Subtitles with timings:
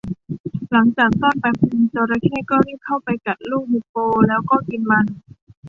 [0.71, 3.95] หลังจากซ่อนแป๊บนึง จระเข้ก็รีบเข้าไปกัดลูกฮิปโป
[4.27, 5.05] แล้วก็กินมัน